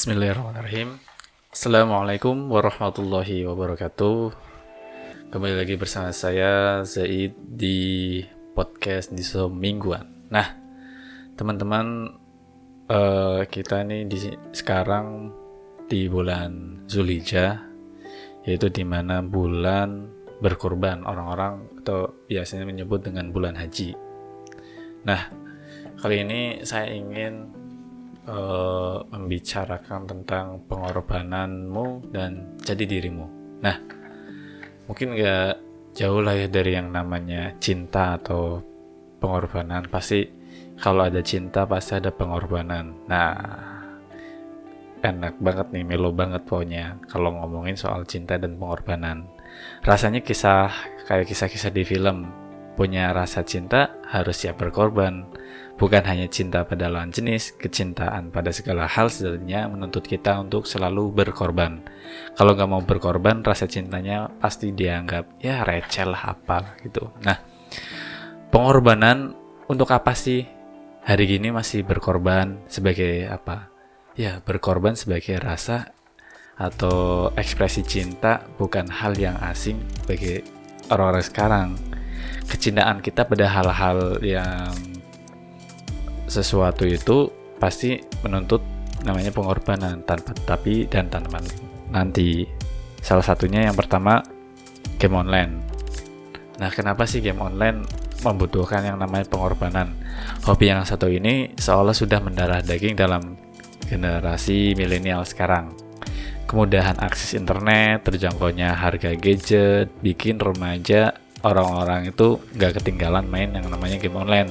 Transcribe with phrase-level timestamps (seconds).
[0.00, 0.96] Bismillahirrahmanirrahim.
[1.52, 4.32] Assalamualaikum warahmatullahi wabarakatuh.
[5.28, 8.16] Kembali lagi bersama saya Zaid di
[8.56, 9.20] podcast di
[9.52, 10.08] mingguan.
[10.32, 10.56] Nah
[11.36, 12.16] teman-teman
[12.88, 14.16] uh, kita nih di
[14.56, 15.36] sekarang
[15.84, 17.60] di bulan Zulhijjah
[18.48, 20.08] yaitu di mana bulan
[20.40, 23.92] berkurban orang-orang atau biasanya menyebut dengan bulan haji.
[25.04, 25.28] Nah
[26.00, 27.59] kali ini saya ingin
[28.28, 33.26] uh, membicarakan tentang pengorbananmu dan jadi dirimu.
[33.64, 33.76] Nah,
[34.90, 35.60] mungkin gak
[35.96, 38.60] jauh lah ya dari yang namanya cinta atau
[39.22, 39.88] pengorbanan.
[39.88, 40.26] Pasti
[40.80, 43.06] kalau ada cinta pasti ada pengorbanan.
[43.08, 43.36] Nah,
[45.00, 49.28] enak banget nih, melo banget pokoknya kalau ngomongin soal cinta dan pengorbanan.
[49.84, 50.72] Rasanya kisah
[51.08, 52.32] kayak kisah-kisah di film.
[52.78, 55.28] Punya rasa cinta harus siap berkorban
[55.80, 61.08] Bukan hanya cinta pada lawan jenis, kecintaan pada segala hal sebenarnya menuntut kita untuk selalu
[61.08, 61.80] berkorban.
[62.36, 67.08] Kalau nggak mau berkorban, rasa cintanya pasti dianggap ya receh lah apa gitu.
[67.24, 67.40] Nah,
[68.52, 69.32] pengorbanan
[69.72, 70.44] untuk apa sih?
[71.00, 73.72] Hari gini masih berkorban sebagai apa?
[74.20, 75.96] Ya, berkorban sebagai rasa
[76.60, 80.44] atau ekspresi cinta bukan hal yang asing bagi
[80.92, 81.68] orang-orang sekarang.
[82.44, 84.89] Kecintaan kita pada hal-hal yang
[86.30, 87.26] sesuatu itu
[87.58, 88.62] pasti menuntut
[89.02, 91.42] namanya pengorbanan tanpa tapi dan tanpa
[91.90, 92.46] nanti.
[93.02, 94.22] Salah satunya yang pertama
[95.00, 95.52] game online.
[96.60, 97.82] Nah, kenapa sih game online
[98.20, 99.96] membutuhkan yang namanya pengorbanan?
[100.44, 103.34] Hobi yang satu ini seolah sudah mendarah daging dalam
[103.88, 105.72] generasi milenial sekarang.
[106.44, 113.96] Kemudahan akses internet, terjangkaunya harga gadget, bikin remaja orang-orang itu nggak ketinggalan main yang namanya
[113.96, 114.50] game online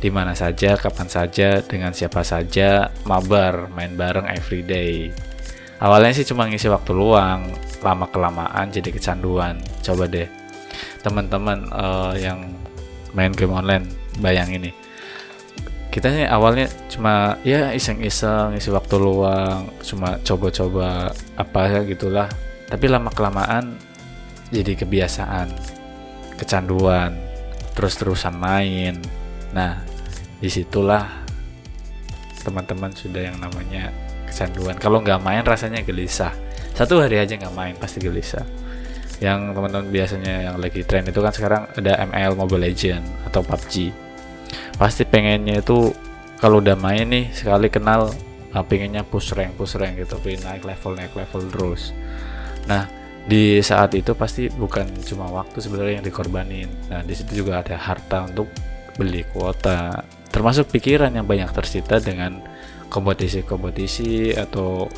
[0.00, 5.10] di mana saja, kapan saja, dengan siapa saja, mabar, main bareng everyday.
[5.80, 7.50] Awalnya sih cuma ngisi waktu luang,
[7.82, 9.60] lama kelamaan jadi kecanduan.
[9.84, 10.28] Coba deh,
[11.04, 12.52] teman-teman uh, yang
[13.12, 13.86] main game online,
[14.22, 14.72] bayang ini.
[15.92, 22.26] Kita nih awalnya cuma ya iseng-iseng ngisi waktu luang, cuma coba-coba apa ya gitulah.
[22.66, 23.78] Tapi lama kelamaan
[24.50, 25.54] jadi kebiasaan,
[26.34, 27.14] kecanduan,
[27.78, 28.98] terus-terusan main.
[29.54, 29.86] Nah,
[30.38, 31.24] di situlah
[32.44, 33.90] teman-teman sudah yang namanya
[34.28, 34.76] kecanduan.
[34.76, 36.34] Kalau nggak main rasanya gelisah.
[36.74, 38.44] Satu hari aja nggak main pasti gelisah.
[39.22, 44.04] Yang teman-teman biasanya yang lagi tren itu kan sekarang ada ML Mobile Legend atau PUBG
[44.74, 45.94] pasti pengennya itu
[46.42, 48.10] kalau udah main nih sekali kenal
[48.50, 50.18] nah, pengennya push rank push rank gitu.
[50.20, 51.94] Pengen naik level naik level terus.
[52.66, 52.90] Nah
[53.24, 56.68] di saat itu pasti bukan cuma waktu sebenarnya yang dikorbanin.
[56.90, 58.50] Nah di situ juga ada harta untuk
[58.98, 62.42] beli kuota termasuk pikiran yang banyak tersita dengan
[62.90, 64.90] kompetisi-kompetisi atau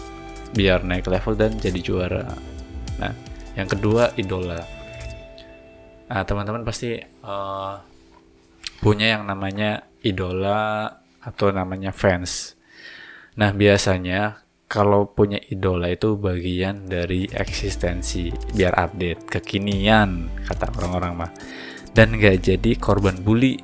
[0.56, 2.24] biar naik level dan jadi juara.
[2.96, 3.12] Nah,
[3.52, 4.64] yang kedua idola.
[6.08, 7.76] Nah, teman-teman pasti uh,
[8.80, 10.88] punya yang namanya idola
[11.20, 12.56] atau namanya fans.
[13.36, 21.30] Nah, biasanya kalau punya idola itu bagian dari eksistensi biar update kekinian kata orang-orang mah
[21.92, 23.60] dan gak jadi korban bully.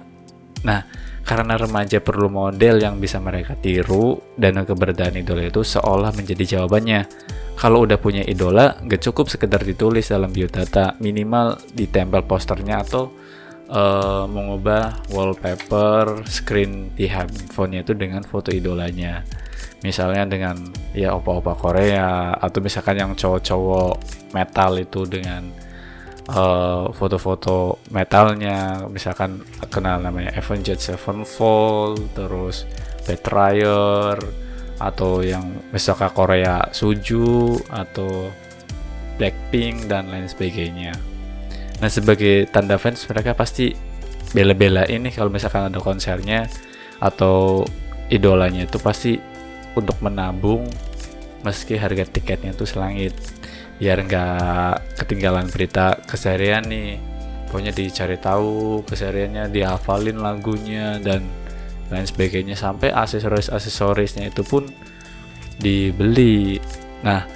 [0.62, 0.84] Nah,
[1.22, 7.06] karena remaja perlu model yang bisa mereka tiru dan keberadaan idola itu seolah menjadi jawabannya.
[7.54, 13.14] Kalau udah punya idola, gak cukup sekedar ditulis dalam biodata, minimal ditempel posternya atau
[13.70, 19.22] uh, mengubah wallpaper screen di handphonenya itu dengan foto idolanya.
[19.82, 20.58] Misalnya dengan
[20.94, 23.94] ya opa-opa Korea atau misalkan yang cowok-cowok
[24.34, 25.50] metal itu dengan
[26.32, 32.64] Eh, foto-foto uh, metalnya misalkan kenal namanya Avenged Sevenfold terus
[33.04, 34.16] Betrayer
[34.80, 35.44] atau yang
[35.76, 38.32] misalkan Korea Suju atau
[39.20, 40.96] Blackpink dan lain sebagainya.
[41.84, 43.76] Nah sebagai tanda fans mereka pasti
[44.32, 46.48] bela-bela ini kalau misalkan ada konsernya
[46.96, 47.60] atau
[48.08, 49.20] idolanya itu pasti
[49.76, 50.64] untuk menabung
[51.44, 53.12] meski harga tiketnya itu selangit
[53.80, 56.98] biar nggak ketinggalan berita keseharian nih.
[57.48, 61.28] Pokoknya dicari tahu kesehariannya dihafalin lagunya dan
[61.92, 62.56] lain sebagainya.
[62.56, 64.68] Sampai aksesoris aksesorisnya itu pun
[65.60, 66.56] dibeli.
[67.04, 67.28] Nah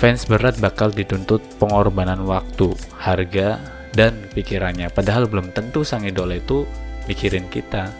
[0.00, 3.60] fans berat bakal dituntut pengorbanan waktu harga
[3.92, 4.88] dan pikirannya.
[4.88, 6.64] Padahal belum tentu sang idola itu
[7.04, 7.92] mikirin kita.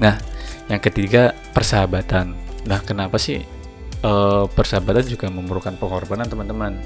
[0.00, 0.16] Nah
[0.72, 2.32] yang ketiga persahabatan.
[2.64, 3.57] Nah kenapa sih
[4.02, 6.76] uh, persahabatan juga memerlukan pengorbanan teman-teman.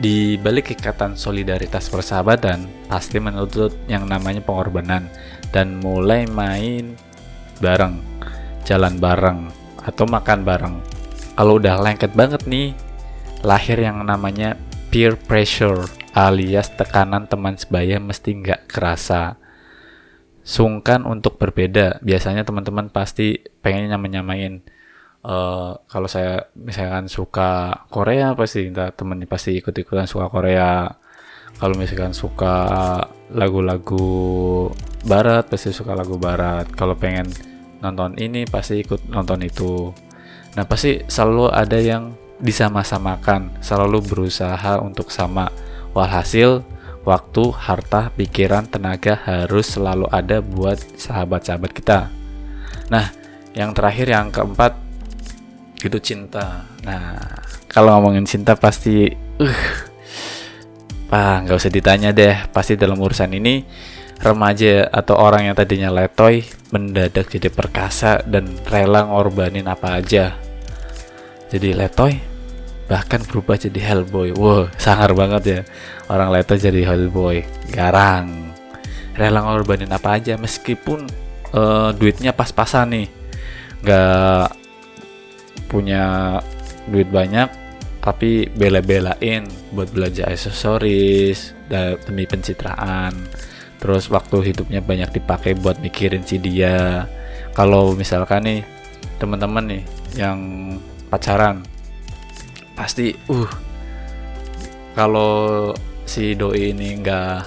[0.00, 5.12] Di balik ikatan solidaritas persahabatan pasti menuntut yang namanya pengorbanan
[5.52, 6.96] dan mulai main
[7.60, 8.00] bareng,
[8.64, 9.52] jalan bareng,
[9.84, 10.76] atau makan bareng.
[11.40, 12.76] kalau udah lengket banget nih
[13.40, 14.60] lahir yang namanya
[14.92, 19.40] peer pressure alias tekanan teman sebaya mesti nggak kerasa
[20.44, 24.60] sungkan untuk berbeda biasanya teman-teman pasti pengen nyamain-nyamain
[25.24, 30.88] uh, kalau saya misalkan suka Korea pasti temennya pasti ikut-ikutan suka Korea.
[31.60, 32.56] Kalau misalkan suka
[33.36, 34.08] lagu-lagu
[35.04, 36.68] barat pasti suka lagu barat.
[36.72, 37.28] Kalau pengen
[37.84, 39.92] nonton ini pasti ikut nonton itu.
[40.56, 45.52] Nah pasti selalu ada yang disama-samakan selalu berusaha untuk sama.
[45.92, 46.64] Walhasil
[47.04, 52.08] waktu, harta, pikiran, tenaga harus selalu ada buat sahabat-sahabat kita.
[52.92, 53.12] Nah,
[53.56, 54.89] yang terakhir yang keempat
[55.88, 56.68] itu cinta.
[56.84, 57.16] Nah,
[57.70, 59.08] kalau ngomongin cinta pasti
[59.40, 59.62] uh
[61.10, 63.66] Pak, nggak usah ditanya deh, pasti dalam urusan ini
[64.22, 70.38] remaja atau orang yang tadinya letoy mendadak jadi perkasa dan rela ngorbanin apa aja.
[71.50, 72.14] Jadi letoy
[72.86, 74.38] bahkan berubah jadi Hellboy.
[74.38, 75.60] Wow, sangar banget ya.
[76.06, 77.42] Orang letoy jadi Hellboy.
[77.74, 78.54] Garang.
[79.18, 81.10] Rela ngorbanin apa aja meskipun
[81.50, 83.08] uh, duitnya pas-pasan nih.
[83.82, 84.59] Nggak
[85.70, 86.36] punya
[86.90, 87.46] duit banyak
[88.00, 89.46] tapi bela-belain
[89.76, 91.54] buat belajar aksesoris
[92.08, 93.14] demi pencitraan.
[93.80, 97.06] Terus waktu hidupnya banyak dipakai buat mikirin si dia.
[97.54, 98.60] Kalau misalkan nih
[99.20, 99.82] teman-teman nih
[100.16, 100.40] yang
[101.12, 101.60] pacaran
[102.72, 103.50] pasti uh
[104.96, 105.70] kalau
[106.08, 107.38] si doi ini nggak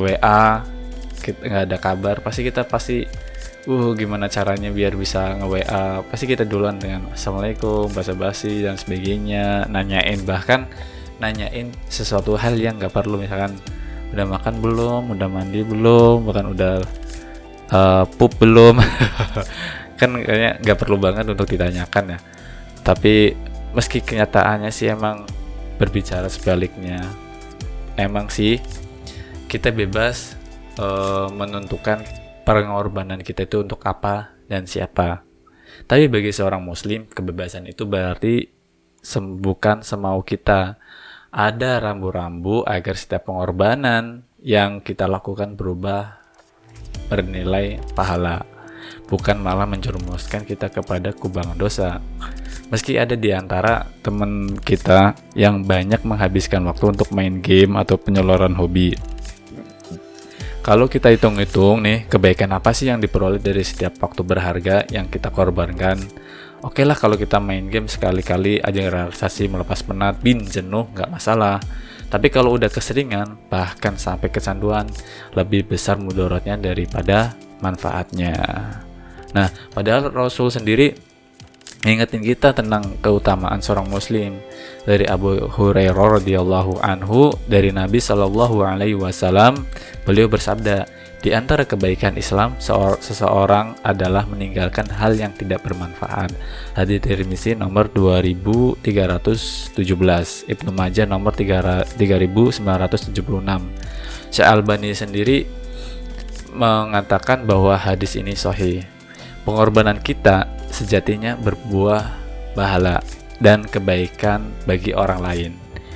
[0.00, 0.64] WA
[1.28, 3.04] nggak ada kabar pasti kita pasti
[3.68, 9.68] uh gimana caranya biar bisa nge-WA pasti kita duluan dengan assalamualaikum bahasa basi dan sebagainya.
[9.68, 10.64] Nanyain bahkan
[11.20, 13.20] nanyain sesuatu hal yang nggak perlu.
[13.20, 13.60] Misalkan
[14.16, 15.02] udah makan belum?
[15.12, 16.24] Udah mandi belum?
[16.24, 16.74] Bahkan udah
[17.76, 18.80] uh, pup belum?
[20.00, 22.18] Kan kayaknya nggak perlu banget untuk ditanyakan ya.
[22.80, 23.36] Tapi
[23.76, 25.28] meski kenyataannya sih emang
[25.76, 27.04] berbicara sebaliknya
[28.00, 28.58] emang sih
[29.46, 30.34] kita bebas
[30.80, 32.02] uh, menentukan
[32.48, 35.28] pengorbanan kita itu untuk apa dan siapa.
[35.84, 38.48] Tapi bagi seorang muslim, kebebasan itu berarti
[39.04, 40.80] sembuhkan semau kita.
[41.28, 46.24] Ada rambu-rambu agar setiap pengorbanan yang kita lakukan berubah
[47.12, 48.48] bernilai pahala.
[49.08, 52.00] Bukan malah menjerumuskan kita kepada kubangan dosa.
[52.72, 58.52] Meski ada di antara teman kita yang banyak menghabiskan waktu untuk main game atau penyaluran
[58.56, 58.92] hobi,
[60.60, 65.32] kalau kita hitung-hitung nih, kebaikan apa sih yang diperoleh dari setiap waktu berharga yang kita
[65.32, 65.96] korbankan?
[66.60, 71.62] Oke lah kalau kita main game sekali-kali aja relaksasi melepas penat, bin, jenuh, nggak masalah.
[72.08, 74.88] Tapi kalau udah keseringan, bahkan sampai kecanduan,
[75.38, 78.34] lebih besar mudorotnya daripada manfaatnya.
[79.36, 80.96] Nah, padahal Rasul sendiri
[81.86, 84.34] ngingetin kita tentang keutamaan seorang muslim
[84.88, 89.68] dari Abu Hurairah radhiyallahu anhu dari Nabi Shallallahu alaihi wasallam
[90.08, 90.88] beliau bersabda
[91.20, 92.56] di antara kebaikan Islam
[93.02, 96.32] seseorang adalah meninggalkan hal yang tidak bermanfaat.
[96.72, 98.86] Hadis Tirmizi nomor 2317,
[100.46, 101.90] Ibnu Majah nomor 3976.
[104.30, 105.50] Syekh Albani sendiri
[106.54, 108.86] mengatakan bahwa hadis ini sahih.
[109.42, 112.14] Pengorbanan kita sejatinya berbuah
[112.54, 113.02] pahala
[113.38, 115.52] dan kebaikan bagi orang lain.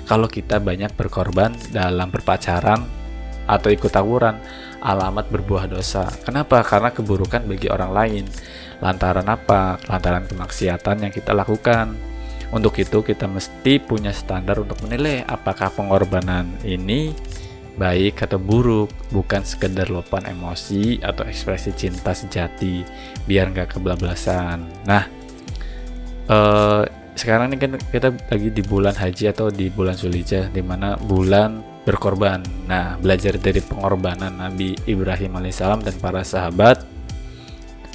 [0.06, 2.82] Kalau kita banyak berkorban dalam berpacaran
[3.46, 4.38] atau ikut tawuran,
[4.82, 6.10] alamat berbuah dosa.
[6.26, 6.62] Kenapa?
[6.66, 8.24] Karena keburukan bagi orang lain.
[8.82, 9.78] Lantaran apa?
[9.86, 11.94] Lantaran kemaksiatan yang kita lakukan.
[12.52, 17.16] Untuk itu kita mesti punya standar untuk menilai apakah pengorbanan ini
[17.72, 22.84] baik atau buruk, bukan sekedar luapan emosi atau ekspresi cinta sejati,
[23.24, 24.68] biar nggak kebablasan.
[24.84, 25.08] Nah,
[26.28, 26.82] eh,
[27.14, 31.60] sekarang ini kan kita lagi di bulan haji atau di bulan Zulhijjah, di mana bulan
[31.84, 32.42] berkorban.
[32.66, 36.82] Nah, belajar dari pengorbanan Nabi Ibrahim alaihissalam dan para sahabat.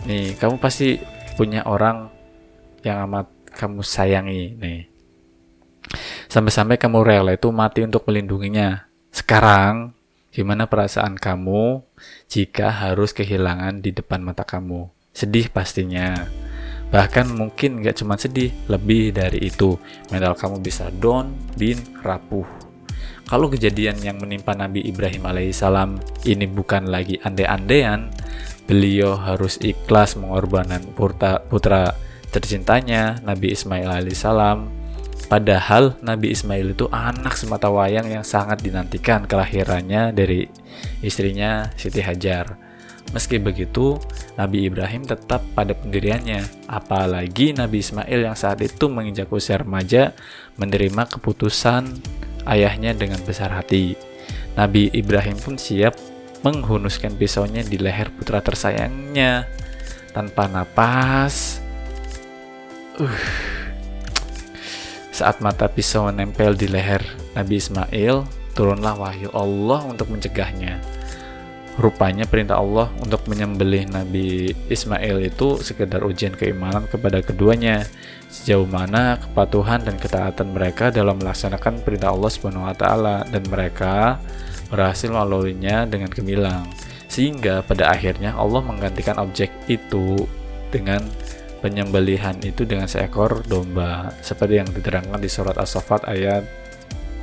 [0.06, 1.02] Nih, kamu pasti
[1.36, 2.10] punya orang
[2.86, 4.82] yang amat kamu sayangi nih.
[6.28, 9.98] Sampai-sampai kamu rela itu mati untuk melindunginya sekarang,
[10.30, 11.82] gimana perasaan kamu
[12.30, 14.92] jika harus kehilangan di depan mata kamu?
[15.16, 16.47] Sedih pastinya.
[16.88, 19.75] Bahkan mungkin gak cuma sedih, lebih dari itu.
[20.12, 22.48] Mental kamu bisa down, bin, rapuh.
[23.27, 28.08] Kalau kejadian yang menimpa Nabi Ibrahim alaihissalam ini bukan lagi ande-andean,
[28.63, 31.91] beliau harus ikhlas mengorbankan putra, putra
[32.32, 34.77] tercintanya Nabi Ismail alaihissalam
[35.27, 40.48] Padahal Nabi Ismail itu anak semata wayang yang sangat dinantikan kelahirannya dari
[41.03, 42.67] istrinya Siti Hajar.
[43.16, 43.96] Meski begitu,
[44.36, 50.12] Nabi Ibrahim tetap pada pendiriannya, apalagi Nabi Ismail yang saat itu menginjak usia remaja
[50.60, 51.88] menerima keputusan
[52.44, 53.96] ayahnya dengan besar hati.
[54.60, 55.96] Nabi Ibrahim pun siap
[56.44, 59.48] menghunuskan pisaunya di leher putra tersayangnya
[60.12, 61.64] tanpa napas.
[63.00, 63.18] Uh.
[65.18, 67.02] Saat mata pisau menempel di leher
[67.34, 68.22] Nabi Ismail,
[68.54, 70.97] turunlah wahyu Allah untuk mencegahnya.
[71.78, 77.86] Rupanya perintah Allah untuk menyembelih Nabi Ismail itu sekedar ujian keimanan kepada keduanya,
[78.34, 84.18] sejauh mana kepatuhan dan ketaatan mereka dalam melaksanakan perintah Allah Subhanahu wa taala dan mereka
[84.74, 86.66] berhasil melaluinya dengan gemilang.
[87.08, 90.26] Sehingga pada akhirnya Allah menggantikan objek itu
[90.74, 91.06] dengan
[91.62, 96.42] penyembelihan itu dengan seekor domba seperti yang diterangkan di surat As-Saffat ayat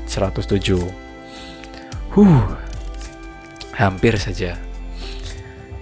[0.06, 0.78] 107.
[2.14, 2.54] Huh,
[3.74, 4.56] hampir saja.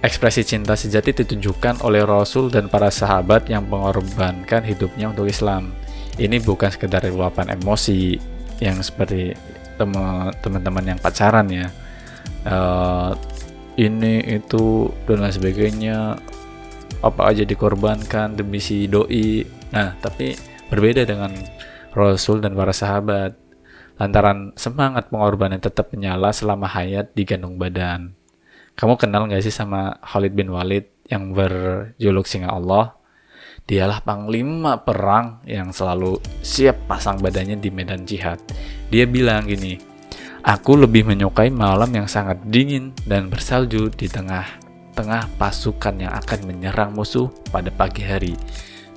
[0.03, 5.71] Ekspresi cinta sejati ditunjukkan oleh Rasul dan para sahabat yang mengorbankan hidupnya untuk Islam.
[6.19, 8.19] Ini bukan sekedar luapan emosi
[8.59, 9.31] yang seperti
[10.43, 11.67] teman-teman yang pacaran ya.
[12.43, 13.15] Uh,
[13.79, 16.19] ini itu dan lain sebagainya
[16.99, 19.47] apa aja dikorbankan demi si doi.
[19.71, 20.35] Nah, tapi
[20.67, 21.33] berbeda dengan
[21.95, 23.42] Rasul dan para sahabat
[23.97, 28.17] lantaran semangat pengorbanan tetap menyala selama hayat digantung badan.
[28.73, 32.97] Kamu kenal gak sih sama Khalid bin Walid yang berjuluk singa Allah?
[33.63, 38.41] Dialah panglima perang yang selalu siap pasang badannya di medan jihad.
[38.89, 39.77] Dia bilang gini,
[40.43, 46.91] Aku lebih menyukai malam yang sangat dingin dan bersalju di tengah-tengah pasukan yang akan menyerang
[46.91, 48.35] musuh pada pagi hari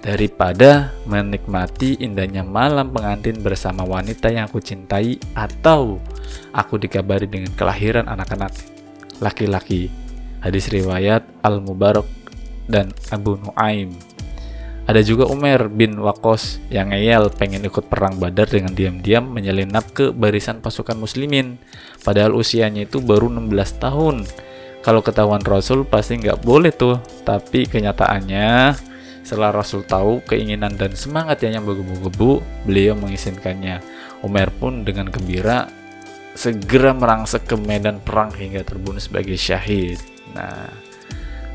[0.07, 5.99] daripada menikmati indahnya malam pengantin bersama wanita yang aku cintai atau
[6.55, 8.55] aku dikabari dengan kelahiran anak-anak
[9.19, 9.91] laki-laki.
[10.39, 12.07] Hadis riwayat Al-Mubarak
[12.71, 13.99] dan Abu Nuaim.
[14.87, 20.15] Ada juga Umar bin Wakos yang ngeyel pengen ikut perang badar dengan diam-diam menyelinap ke
[20.15, 21.59] barisan pasukan muslimin.
[22.07, 24.23] Padahal usianya itu baru 16 tahun.
[24.87, 27.03] Kalau ketahuan Rasul pasti nggak boleh tuh.
[27.27, 28.79] Tapi kenyataannya
[29.27, 33.83] setelah Rasul tahu keinginan dan semangatnya yang menggebu-gebu, beliau mengizinkannya.
[34.23, 35.67] Umar pun dengan gembira
[36.39, 39.99] segera merangsek ke medan perang hingga terbunuh sebagai syahid.
[40.31, 40.71] Nah,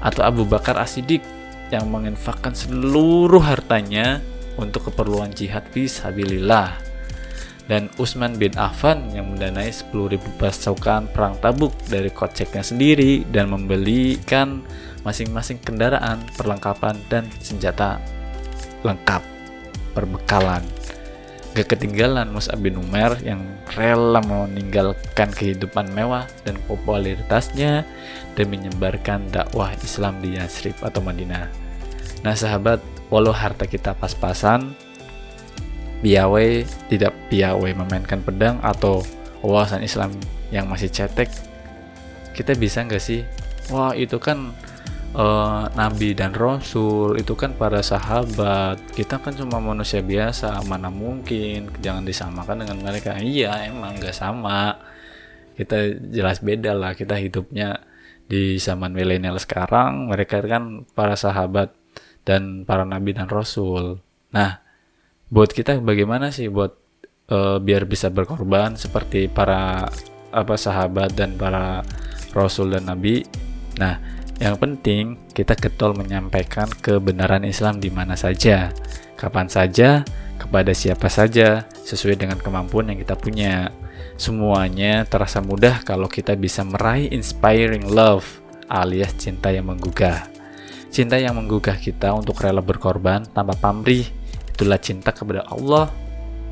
[0.03, 1.23] atau Abu Bakar Asidik
[1.71, 4.19] yang menginfakkan seluruh hartanya
[4.59, 6.91] untuk keperluan jihad fisabilillah
[7.71, 14.59] dan Utsman bin Affan yang mendanai 10.000 pasukan perang tabuk dari koceknya sendiri dan membelikan
[15.01, 17.97] masing-masing kendaraan, perlengkapan, dan senjata
[18.85, 19.21] lengkap,
[19.93, 20.61] perbekalan.
[21.51, 23.43] Gak ketinggalan Mus'ab bin Umar yang
[23.75, 27.83] rela meninggalkan kehidupan mewah dan popularitasnya
[28.39, 31.51] demi menyebarkan dakwah Islam di Yasrib atau Madinah.
[32.23, 32.79] Nah sahabat,
[33.11, 34.71] walau harta kita pas-pasan,
[35.99, 39.03] piawai tidak piawai memainkan pedang atau
[39.43, 40.15] wawasan Islam
[40.55, 41.27] yang masih cetek,
[42.31, 43.27] kita bisa nggak sih?
[43.67, 44.55] Wah itu kan
[45.15, 48.79] uh, nabi dan rasul itu kan para sahabat.
[48.95, 51.71] Kita kan cuma manusia biasa mana mungkin.
[51.79, 53.17] Jangan disamakan dengan mereka.
[53.19, 54.79] Iya emang gak sama.
[55.55, 55.77] Kita
[56.11, 57.83] jelas beda lah kita hidupnya
[58.27, 60.11] di zaman milenial sekarang.
[60.11, 61.75] Mereka kan para sahabat
[62.23, 63.99] dan para nabi dan rasul.
[64.31, 64.61] Nah
[65.31, 66.75] buat kita bagaimana sih buat
[67.31, 69.87] uh, biar bisa berkorban seperti para
[70.31, 71.83] apa sahabat dan para
[72.31, 73.27] rasul dan nabi?
[73.75, 78.73] Nah yang penting, kita getol menyampaikan kebenaran Islam di mana saja,
[79.13, 80.01] kapan saja,
[80.41, 83.69] kepada siapa saja, sesuai dengan kemampuan yang kita punya.
[84.17, 90.25] Semuanya terasa mudah kalau kita bisa meraih inspiring love alias cinta yang menggugah.
[90.89, 94.09] Cinta yang menggugah kita untuk rela berkorban tanpa pamrih,
[94.49, 95.93] itulah cinta kepada Allah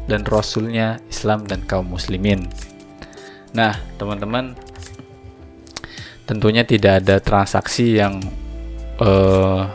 [0.05, 2.45] dan Rasulnya, Islam dan kaum muslimin.
[3.53, 4.53] Nah, teman-teman,
[6.29, 8.21] tentunya tidak ada transaksi yang
[9.01, 9.65] uh,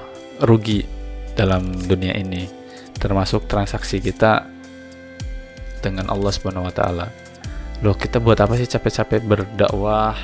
[0.46, 0.86] rugi
[1.34, 2.46] dalam dunia ini
[2.94, 4.46] termasuk transaksi kita
[5.82, 7.10] dengan Allah Subhanahu wa taala.
[7.82, 10.14] Loh, kita buat apa sih capek-capek berdakwah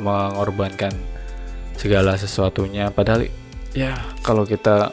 [0.00, 0.96] mengorbankan
[1.76, 3.28] segala sesuatunya padahal
[3.76, 3.92] ya
[4.24, 4.88] kalau kita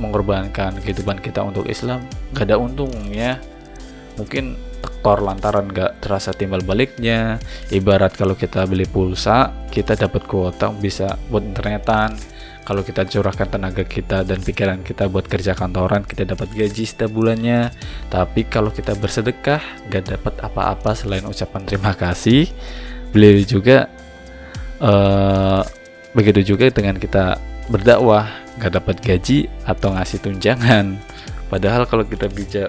[0.00, 2.00] mengorbankan kehidupan kita untuk Islam
[2.32, 3.36] gak ada untungnya
[4.16, 4.56] mungkin
[5.00, 7.40] tekor lantaran gak terasa timbal baliknya.
[7.72, 12.20] Ibarat kalau kita beli pulsa kita dapat kuota bisa buat internetan.
[12.68, 17.16] Kalau kita curahkan tenaga kita dan pikiran kita buat kerja kantoran kita dapat gaji setiap
[17.16, 17.72] bulannya.
[18.12, 22.52] Tapi kalau kita bersedekah gak dapat apa-apa selain ucapan terima kasih.
[23.16, 23.88] Beliau juga
[24.84, 25.64] uh,
[26.12, 27.40] begitu juga dengan kita
[27.72, 28.28] berdakwah
[28.60, 31.00] nggak dapat gaji atau ngasih tunjangan.
[31.48, 32.68] Padahal kalau kita bicara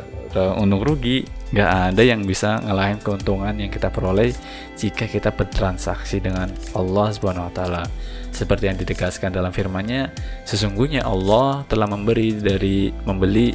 [0.56, 4.32] untung rugi nggak ada yang bisa ngelahin keuntungan yang kita peroleh
[4.80, 7.84] jika kita bertransaksi dengan Allah Subhanahu Wa Taala
[8.32, 10.16] seperti yang ditegaskan dalam firman-Nya
[10.48, 13.52] sesungguhnya Allah telah memberi dari membeli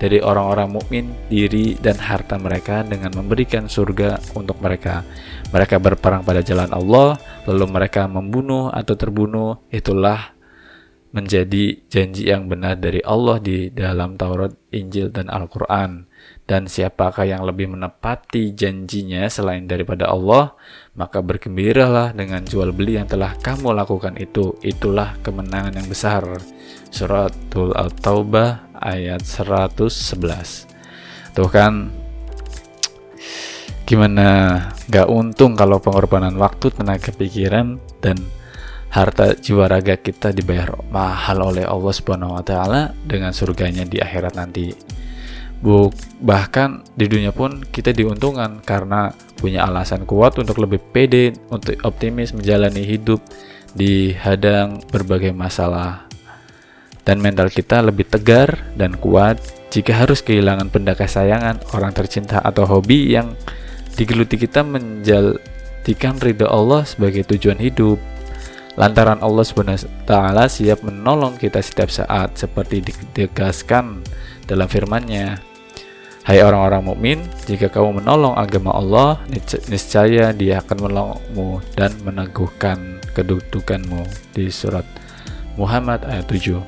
[0.00, 5.04] dari orang-orang mukmin diri dan harta mereka dengan memberikan surga untuk mereka.
[5.52, 9.60] Mereka berperang pada jalan Allah, lalu mereka membunuh atau terbunuh.
[9.68, 10.39] Itulah
[11.10, 16.06] menjadi janji yang benar dari Allah di dalam Taurat, Injil, dan Al-Quran.
[16.46, 20.54] Dan siapakah yang lebih menepati janjinya selain daripada Allah,
[20.98, 24.58] maka bergembiralah dengan jual beli yang telah kamu lakukan itu.
[24.62, 26.26] Itulah kemenangan yang besar.
[26.90, 30.70] Suratul At-Taubah ayat 111
[31.36, 31.92] tuh kan
[33.84, 38.18] gimana gak untung kalau pengorbanan waktu tenaga pikiran dan
[38.90, 44.34] harta jiwa raga kita dibayar mahal oleh Allah Subhanahu wa taala dengan surganya di akhirat
[44.34, 44.74] nanti.
[45.60, 45.92] Buk,
[46.24, 52.32] bahkan di dunia pun kita diuntungkan karena punya alasan kuat untuk lebih pede, untuk optimis
[52.32, 53.20] menjalani hidup
[53.76, 56.08] di hadang berbagai masalah
[57.04, 62.66] dan mental kita lebih tegar dan kuat jika harus kehilangan benda kesayangan, orang tercinta atau
[62.66, 63.38] hobi yang
[63.94, 68.00] digeluti kita menjadikan ridho Allah sebagai tujuan hidup.
[68.78, 70.12] Lantaran Allah SWT
[70.46, 74.06] siap menolong kita setiap saat seperti ditegaskan
[74.46, 75.42] dalam firman-Nya.
[76.22, 79.18] Hai orang-orang mukmin, jika kamu menolong agama Allah,
[79.66, 84.86] niscaya Dia akan menolongmu dan meneguhkan kedudukanmu di surat
[85.58, 86.62] Muhammad ayat 7.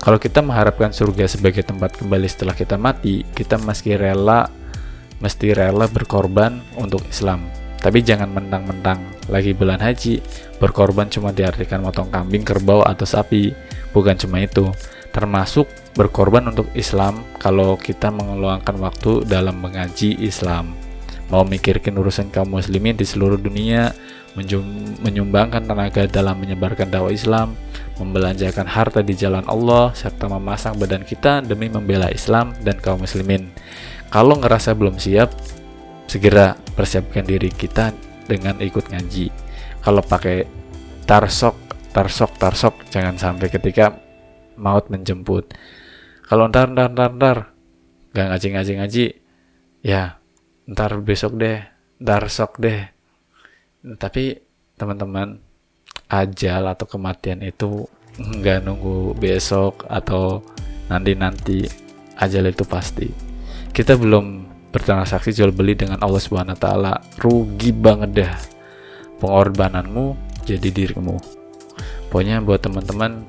[0.00, 4.48] Kalau kita mengharapkan surga sebagai tempat kembali setelah kita mati, kita meski rela
[5.20, 7.63] mesti rela berkorban untuk Islam.
[7.84, 8.96] Tapi jangan mentang-mentang
[9.28, 10.24] lagi bulan haji,
[10.56, 13.52] berkorban cuma diartikan motong kambing, kerbau, atau sapi.
[13.92, 14.72] Bukan cuma itu,
[15.12, 20.72] termasuk berkorban untuk Islam kalau kita mengeluangkan waktu dalam mengaji Islam.
[21.28, 23.92] Mau mikirkan urusan kaum muslimin di seluruh dunia,
[25.04, 27.52] menyumbangkan tenaga dalam menyebarkan dakwah Islam,
[28.00, 33.52] membelanjakan harta di jalan Allah, serta memasang badan kita demi membela Islam dan kaum muslimin.
[34.08, 35.32] Kalau ngerasa belum siap,
[36.08, 37.92] segera persiapkan diri kita
[38.24, 39.28] dengan ikut ngaji.
[39.84, 40.48] Kalau pakai
[41.04, 41.56] tarsok,
[41.92, 43.96] tarsok, tarsok, jangan sampai ketika
[44.56, 45.52] maut menjemput.
[46.24, 47.38] Kalau ntar, ntar, ntar, ntar,
[48.16, 49.04] gak ngaji, ngaji, ngaji,
[49.84, 50.16] ya
[50.64, 51.60] ntar besok deh,
[52.00, 52.88] ntar sok deh.
[54.00, 54.40] Tapi
[54.80, 55.36] teman-teman,
[56.08, 60.44] ajal atau kematian itu nggak nunggu besok atau
[60.86, 61.66] nanti-nanti
[62.20, 63.10] ajal itu pasti
[63.74, 64.43] kita belum
[64.74, 68.34] bertransaksi jual beli dengan Allah Subhanahu wa taala rugi banget dah
[69.22, 71.14] pengorbananmu jadi dirimu
[72.10, 73.22] pokoknya buat teman-teman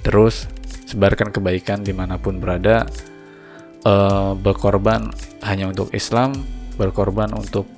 [0.00, 0.48] terus
[0.88, 2.88] sebarkan kebaikan di mana pun berada
[3.84, 5.12] uh, berkorban
[5.44, 6.32] hanya untuk Islam
[6.80, 7.68] berkorban untuk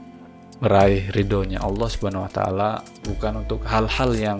[0.63, 2.71] meraih ridhonya Allah Subhanahu wa taala
[3.03, 4.39] bukan untuk hal-hal yang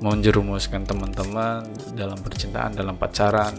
[0.00, 1.64] menjerumuskan teman-teman
[1.96, 3.56] dalam percintaan, dalam pacaran.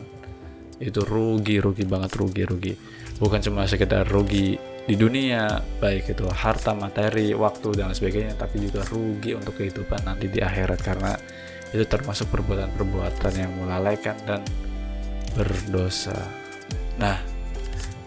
[0.78, 2.74] Itu rugi, rugi banget rugi, rugi.
[3.18, 8.86] Bukan cuma sekedar rugi di dunia, baik itu harta, materi, waktu dan sebagainya, tapi juga
[8.88, 11.12] rugi untuk kehidupan nanti di akhirat karena
[11.76, 14.40] itu termasuk perbuatan-perbuatan yang melalaikan dan
[15.36, 16.16] berdosa.
[17.02, 17.20] Nah,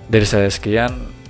[0.08, 1.20] dari saya sekian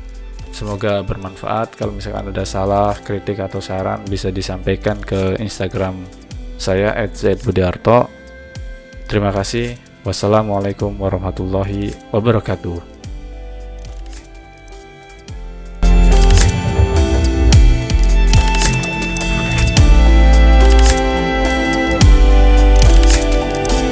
[0.51, 1.79] Semoga bermanfaat.
[1.79, 6.03] Kalau misalkan ada salah, kritik atau saran bisa disampaikan ke Instagram
[6.59, 8.11] saya @zbudiarto.
[9.07, 9.79] Terima kasih.
[10.03, 13.00] Wassalamualaikum warahmatullahi wabarakatuh.